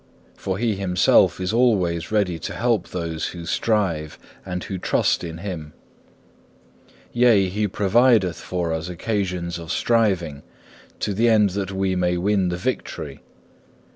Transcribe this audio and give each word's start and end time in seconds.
For 0.35 0.57
He 0.57 0.73
Himself 0.77 1.39
is 1.39 1.53
alway 1.53 2.01
ready 2.09 2.39
to 2.39 2.55
help 2.55 2.87
those 2.87 3.27
who 3.37 3.45
strive 3.45 4.17
and 4.43 4.63
who 4.63 4.79
trust 4.79 5.23
in 5.23 5.37
Him; 5.37 5.73
yea, 7.13 7.47
He 7.49 7.67
provideth 7.67 8.37
for 8.37 8.73
us 8.73 8.89
occasions 8.89 9.59
of 9.59 9.71
striving, 9.71 10.41
to 11.01 11.13
the 11.13 11.29
end 11.29 11.51
that 11.51 11.71
we 11.71 11.95
may 11.95 12.17
win 12.17 12.49
the 12.49 12.57
victory. 12.57 13.21